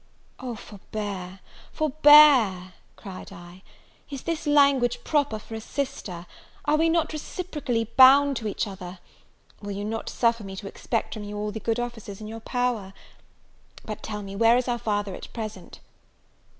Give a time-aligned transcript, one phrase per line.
[0.39, 1.41] "Oh, forbear,
[1.71, 3.61] forbear," cried I,
[4.09, 6.25] "is this language proper for a sister?
[6.65, 8.97] are we not reciprocally bound to each other?
[9.61, 12.39] Will you not suffer me to expect from you all the good offices in your
[12.39, 12.93] power?
[13.85, 15.79] But tell me, where is our father at present?"